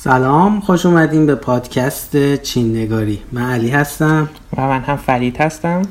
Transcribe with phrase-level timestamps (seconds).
[0.00, 4.28] سلام خوش اومدین به پادکست چین نگاری من علی هستم.
[4.56, 5.82] و من هم فرید هستم.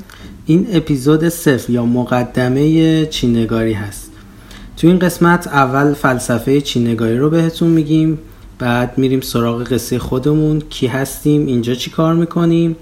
[0.46, 4.12] این اپیزود صفر یا مقدمه چین نگاری هست.
[4.78, 8.20] تو این قسمت اول فلسفه چین نگاری رو بهتون میگیم
[8.60, 12.76] بعد میریم سراغ قصه خودمون کی هستیم اینجا چی کار می‌کنیم؟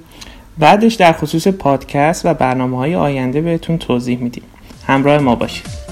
[0.57, 4.43] بعدش در خصوص پادکست و برنامه های آینده بهتون توضیح میدیم.
[4.87, 5.84] همراه ما باشید.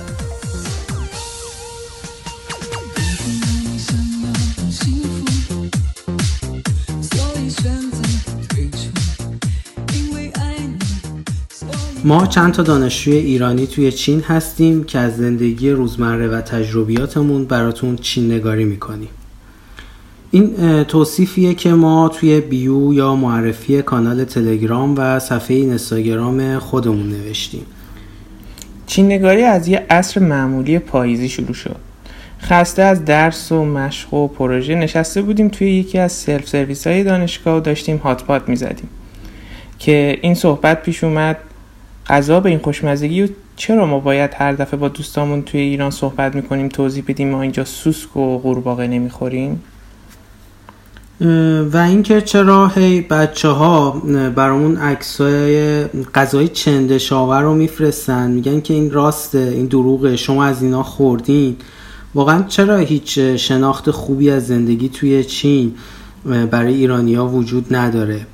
[12.06, 17.96] ما چند تا دانشجوی ایرانی توی چین هستیم که از زندگی روزمره و تجربیاتمون براتون
[17.96, 19.10] چین نگاری می‌کنیم.
[20.32, 27.66] این توصیفیه که ما توی bio یا معرفی کانال تلگرام و صفحه اینستاگرام خودمون نوشتیم.
[28.88, 31.76] چین نگاری از یه عصر معمولی پاییزی شروع شد.
[32.42, 37.04] خسته از درس و مشق و پروژه نشسته بودیم توی یکی از سلف سرویس های
[37.04, 38.90] دانشگاه و داشتیم hot pot می‌زدیم
[39.80, 41.38] که این صحبت پیش اومد
[42.08, 46.36] غذا به این خوشمزگی و چرا ما باید هر دفعه با دوستامون توی ایران صحبت
[46.36, 49.62] می‌کنیم توضیح بدیم ما اینجا سوسک و قورباغه نمی‌خوریم؟
[51.72, 53.92] و اینکه چرا هی بچه ها
[54.36, 55.84] برامون عکسای
[56.16, 58.32] غذای چندشاور رو میفرستن.
[58.32, 61.56] میگن که این راسته این دروغه شما از اینا خوردین.
[62.16, 65.76] واقعا چرا هیچ شناخت خوبی از زندگی توی چین
[66.52, 68.26] برای ایرانیا وجود نداره؟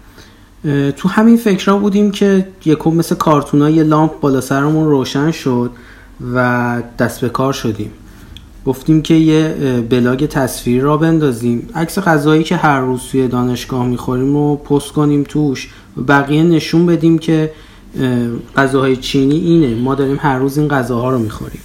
[0.98, 5.72] تو همین فکرها بودیم که یکم مثل کارتونا یه لامپ بالا سرمون روشن شد
[6.34, 7.92] و دست به کار شدیم.
[8.66, 9.56] گفتیم که یه
[9.90, 11.70] بلاگ تصویری را بندازیم.
[11.76, 15.70] عکس غذایی که هر روز توی دانشگاه می‌خوریم رو پست کنیم توش.
[15.98, 17.52] و بقیه نشون بدیم که
[18.58, 19.76] غذاهای چینی اینه.
[19.76, 21.62] ما داریم هر روز این غذاها رو می‌خوریم.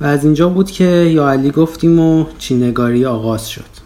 [0.00, 3.76] و از اینجا بود که یا علی گفتیم و چینگاری آغاز شد.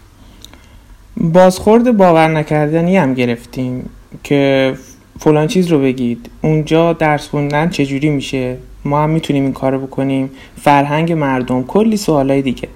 [1.17, 3.89] بازخورد باور نکردنی هم گرفتیم.
[4.23, 4.73] که
[5.19, 6.29] فلان چیز رو بگید.
[6.41, 10.29] اونجا درس خوندن چجوری میشه؟ ما هم می‌تونیم این کارو بکنیم.
[10.61, 12.67] فرهنگ مردم کلی سوالای دیگه.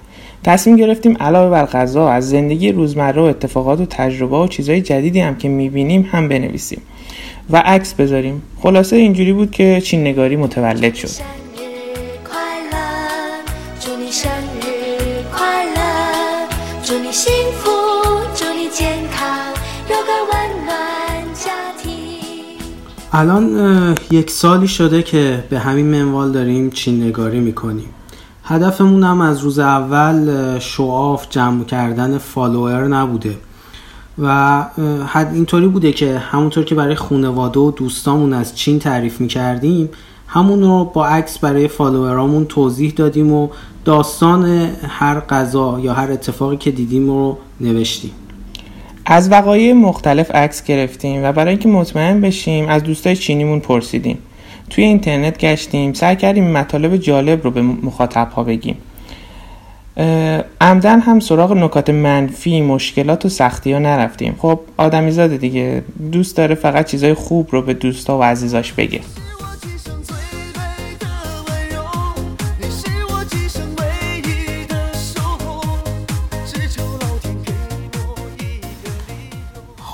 [0.44, 5.20] تصمیم گرفتیم علاوه بر غذا از زندگی روزمره و اتفاقات و تجربه و چیزهای جدیدی
[5.20, 6.82] هم که می‌بینیم هم بنویسیم.
[7.50, 8.42] و عکس بذاریم.
[8.62, 11.08] خلاصه اینجوری بود که چین نگاری متولد شد.
[23.18, 27.88] الان یک سالی شده که به همین منوال داریم چین نگاری می‌کنیم.
[28.44, 33.36] هدفمون هم از روز اول شعاف جمع کردن فالوور نبوده.
[34.18, 34.66] و
[35.32, 39.88] اینطوری بوده که همونطور که برای خونواده و دوستامون از چین تعریف می‌کردیم
[40.28, 43.48] همون رو با عکس برای فالوورامون توضیح دادیم و
[43.84, 44.44] داستان
[44.88, 48.12] هر غذا یا هر اتفاقی که دیدیم رو نوشتیم.
[49.08, 54.18] از وقایع مختلف عکس گرفتیم و برای اینکه مطمئن بشیم از دوستای چینیمون پرسیدیم.
[54.70, 58.76] توی اینترنت گشتیم سعی کردیم مطالب جالب رو به مخاطب ها بگیم.
[60.60, 64.36] عمدن هم سراغ نکات منفی مشکلات و سختی ها نرفتیم.
[64.38, 65.82] خب آدمی زاده دیگه.
[66.12, 69.00] دوست داره فقط چیزای خوب رو به دوستا و عزیزاش بگه.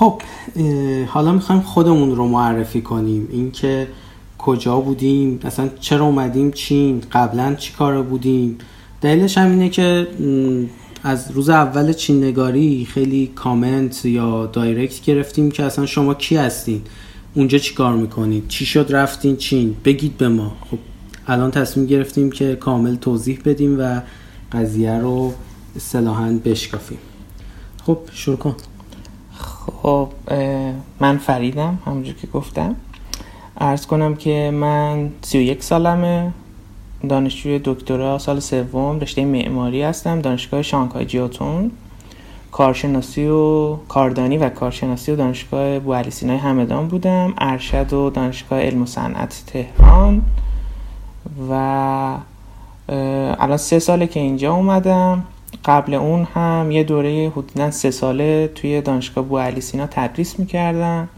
[0.03, 0.21] خب
[1.07, 3.27] حالا می‌خوایم خودمون رو معرفی کنیم.
[3.31, 3.87] اینکه
[4.37, 8.57] کجا بودیم اصلا چرا اومدیم چین قبلا چی کار بودیم؟
[9.01, 10.07] دلیلش هم اینه که
[11.03, 16.81] از روز اول چین نگاری خیلی کامنت یا دایرکت گرفتیم که اصلا شما کی هستین؟
[17.33, 20.53] اونجا چی کار می‌کنید؟ چی شد رفتین چین؟ بگید به ما.
[20.71, 20.77] خب
[21.27, 24.01] الان تصمیم گرفتیم که کامل توضیح بدیم و
[24.51, 25.33] قضیه رو
[25.75, 26.99] اصطلاحا بشکافیم.
[27.85, 28.55] خب شروع کن.
[29.35, 30.09] خب
[30.99, 32.75] من فریدم همونجور که گفتم.
[33.57, 36.31] ارز کنم که من 31 سالمه.
[37.09, 41.71] دانشجوی دکترا سال سوم رشته معماری هستم دانشگاه شانگهای جیاتون.
[42.51, 47.33] کارشناسی و کاردانی و کارشناسی و دانشگاه بو سینای همدان بودم.
[47.37, 50.21] ارشد و دانشگاه علم و صنعت تهران.
[51.49, 51.53] و
[53.39, 55.23] الان سه ساله که اینجا اومدم.
[55.65, 61.09] قبل اون هم یه دوره حدودا سه ساله توی دانشگاه بو علی سینا تدریس می‌کردم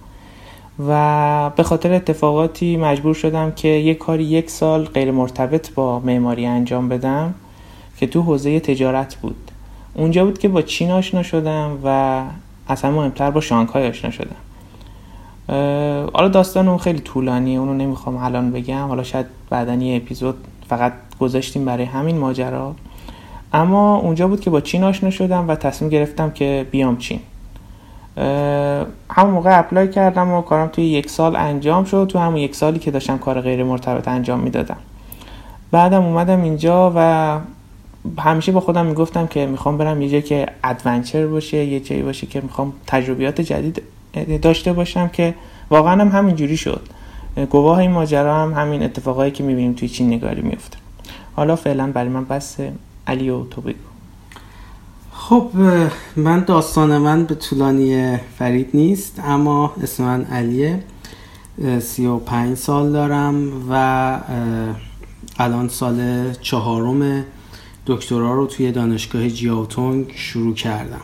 [0.88, 6.46] و به خاطر اتفاقاتی مجبور شدم که یه کاری یک سال غیر مرتبط با معماری
[6.46, 7.34] انجام بدم
[7.98, 9.52] که تو حوزه تجارت بود.
[9.94, 12.22] اونجا بود که با چین آشنا شدم و
[12.68, 14.36] اصلا مهمتر با شانگهای آشنا شدم.
[16.14, 18.88] حالا داستان اون خیلی طولانیه اونو نمی‌خوام الان بگم.
[18.88, 20.36] حالا شاید بعدا یه اپیزود
[20.70, 22.76] فقط گذاشتیم برای همین ماجرا.
[23.56, 27.20] اما اونجا بود که با چین آشنا شدم و تصمیم گرفتم که بیام چین.
[29.10, 32.80] همون موقع apply کردم و کارم توی یک سال انجام شد تو همون یک سالی
[32.80, 34.78] که داشتم کار غیر مرتبط انجام می‌دادم.
[35.72, 37.40] بعدم اومدم اینجا و
[38.20, 42.28] همیشه با خودم می‌گفتم که می‌خوام برم یه جایی که adventure باشه یه جایی باشه
[42.28, 43.82] که می‌خوام تجربیات جدید
[44.42, 45.34] داشته باشم که
[45.70, 46.82] واقعا هم همینجوری شد.
[47.50, 50.78] گواه این ماجرا هم همین اتفاقایی که می‌بینیم توی چین نگاری میفته
[51.36, 52.58] حالا فعلا برای من بس
[53.08, 53.76] علی و تو بگو.
[55.14, 55.52] خب
[56.16, 60.84] من داستان من به طولانی فرید نیست اما اسم من علیه.
[61.80, 64.20] سی و پنج سال دارم و
[65.40, 67.26] الان سال چهارم
[67.88, 71.02] دکترا رو توی دانشگاه جیاوتونگ شروع کردم.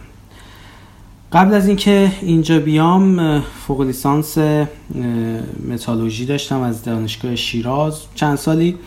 [1.33, 4.37] قبل از اینکه اینجا بیام فوق لیسانس
[5.69, 8.01] متالوژی داشتم از دانشگاه شیراز.
[8.15, 8.77] چند سالی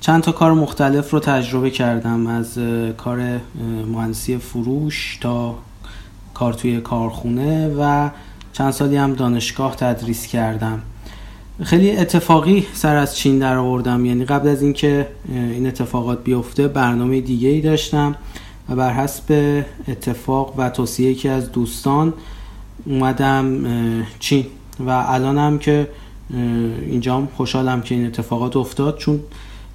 [0.00, 2.58] چند تا کار مختلف رو تجربه کردم از
[2.96, 3.40] کار
[3.92, 5.54] مهندسی فروش تا
[6.34, 8.10] کار توی کارخونه و
[8.52, 10.82] چند سالی هم دانشگاه تدریس کردم.
[11.62, 17.20] خیلی اتفاقی سر از چین در آوردم یعنی قبل از اینکه این اتفاقات بیفته برنامه
[17.20, 18.14] دیگه ای داشتم
[18.68, 22.12] و بر حسب اتفاق و توصیه یکی از دوستان
[22.84, 23.64] اومدم
[24.18, 24.46] چین
[24.86, 25.88] و الانم که
[26.86, 29.20] اینجام خوشحالم که این اتفاقات افتاد چون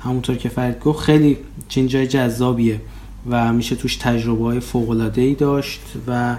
[0.06, 1.38] همونطور که فرید گفت خیلی
[1.68, 2.82] چین جای جذابیه
[3.30, 6.36] و میشه توش تجربه های فوق ای داشت و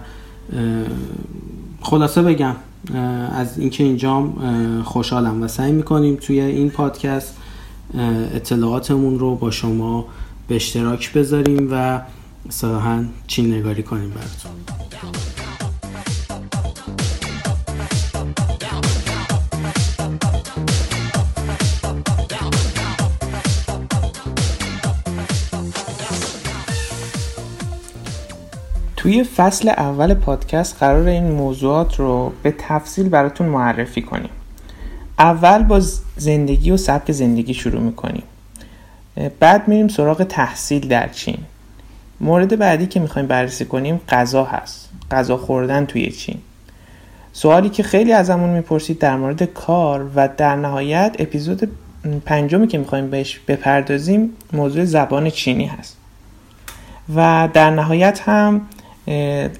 [1.81, 2.57] خلاصه بگم
[3.33, 4.35] از اینکه اینجام
[4.83, 7.37] خوشحالم و سعی می‌کنیم توی این پادکست
[8.35, 10.07] اطلاعاتمون رو با شما
[10.49, 12.01] به اشتراک بذاریم و
[12.49, 14.76] صراحا چین نگاری کنیم براتون.
[29.07, 34.31] توی فصل اول پادکست قرار این موضوعات رو به تفصیل براتون معرفی کنیم.
[35.19, 35.81] اول با
[36.17, 38.23] زندگی و سبک زندگی شروع می‌کنیم.
[39.41, 41.39] بعد میریم سراغ تحصیل در چین.
[42.21, 44.91] مورد بعدی که می‌خوایم بررسی کنیم غذا هست.
[45.11, 46.39] غذا خوردن توی چین.
[47.33, 51.71] سوالی که خیلی ازمون می‌پرسید در مورد کار و در نهایت اپیزود
[52.25, 55.97] پنجمی که می‌خوایم بهش بپردازیم موضوع زبان چینی هست.
[57.15, 58.61] و در نهایت هم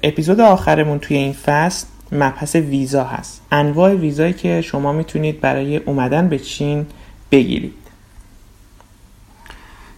[0.03, 3.41] اپیزود آخرمون توی این فصل مبحث ویزا هست.
[3.51, 6.85] انواع ویزایی که شما می‌تونید برای اومدن به چین
[7.31, 7.73] بگیرید.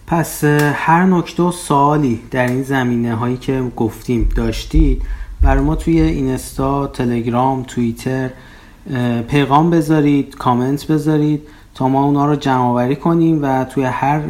[0.06, 0.44] پس
[0.74, 5.02] هر نکته و سوالی در این زمینه هایی که گفتیم داشتید
[5.42, 8.30] برای ما توی اینستا، تلگرام، توییتر
[9.28, 11.42] پیغام بذارید، کامنت بذارید
[11.74, 14.20] تا ما اونا رو جمع کنیم و توی هر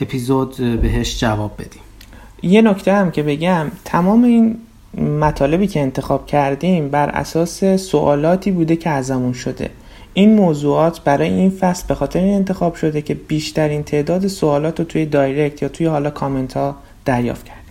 [0.00, 1.82] اپیزود بهش جواب بدیم.
[2.42, 4.58] یه نکته هم که بگم تمام این
[5.20, 9.70] مطالبی که انتخاب کردیم بر اساس سوالاتی بوده که ازمون شده.
[10.14, 14.86] این موضوعات برای این فصل به خاطر این انتخاب شده که بیشترین تعداد سوالات رو
[14.86, 17.62] توی دایرکت یا توی حالا کامنت ها دریافت کردیم.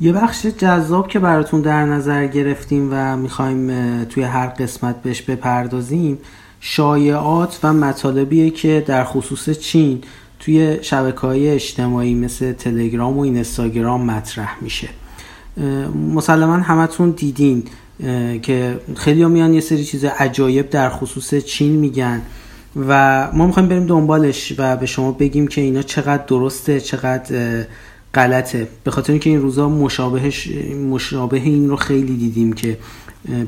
[0.00, 6.18] یه بخش جذاب که براتون در نظر گرفتیم و می‌خوایم توی هر قسمت بهش بپردازیم
[6.60, 10.02] شایعات و مطالبیه که در خصوص چین
[10.38, 14.88] توی شبکه های اجتماعی مثل تلگرام و اینستاگرام مطرح میشه.
[16.14, 17.64] مسلما همتون دیدین
[18.42, 22.22] که خیلی میان یه سری چیز عجایب در خصوص چین میگن
[22.88, 27.64] و ما می‌خوایم بریم دنبالش و به شما بگیم که اینا چقدر درسته چقدر
[28.14, 28.68] غلطه.
[28.84, 30.48] به خاطر اینکه این روزا مشابهش
[30.90, 32.78] مشابه این رو خیلی دیدیم که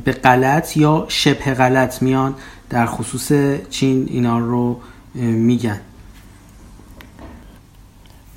[0.04, 2.34] به غلط یا شبه غلط میان
[2.70, 3.32] در خصوص
[3.70, 4.80] چین اینا رو
[5.14, 5.80] میگن.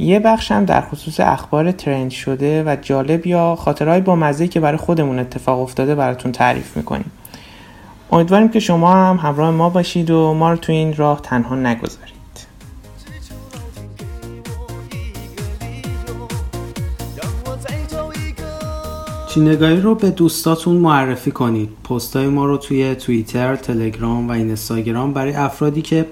[0.03, 4.59] یه بخش هم در خصوص اخبار ترند شده و جالب یا خاطرهای با مزه که
[4.59, 7.11] برای خودمون اتفاق افتاده براتون تعریف می‌کنیم.
[8.11, 12.13] امیدواریم که شما هم همراه ما باشید و ما رو تو این راه تنها نگذارید.
[19.29, 21.69] چینگاهی رو به دوستاتون معرفی کنید.
[21.89, 26.05] پستای ما رو توی توییتر، تلگرام و اینستاگرام برای افرادی که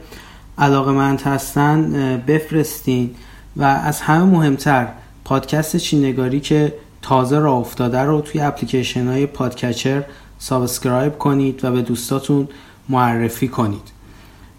[0.58, 3.16] علاقه مند هستن بفرستین.
[3.58, 4.88] و از همه مهمتر
[5.26, 10.04] پادکست چینگاری که تازه راه افتاده رو توی اپلیکیشن های podcatcher
[10.40, 12.48] subscribe کنید و به دوستاتون
[12.90, 13.92] معرفی کنید.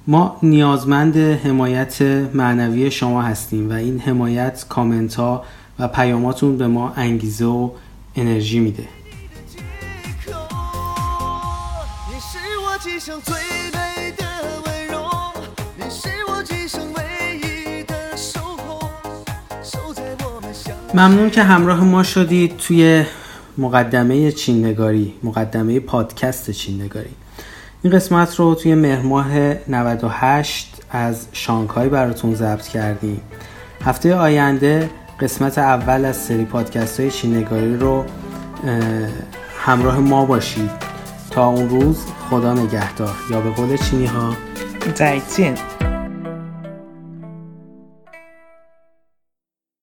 [0.07, 2.03] ما نیازمند حمایت
[2.35, 5.45] معنوی شما هستیم و این حمایت کامنت ها
[5.79, 7.71] و پیاماتون به ما انگیزه و
[8.17, 8.89] انرژی میده.
[20.95, 23.05] ممنون که همراه ما شدید توی
[23.59, 27.11] مقدمه چین نگاری مقدمه پادکست چین نگاری
[27.83, 33.21] این قسمت رو توی مهر 98 از شانگهای براتون ضبط کردیم.
[33.85, 38.05] هفته آینده قسمت اول از سری پادکست های چین نگاری رو
[39.59, 40.71] همراه ما باشید.
[41.31, 41.99] تا اون روز
[42.31, 43.15] خدا نگهدار.
[43.31, 44.33] یا به قول چینی ها
[44.95, 45.72] 再见。